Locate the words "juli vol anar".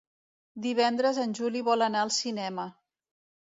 1.41-2.03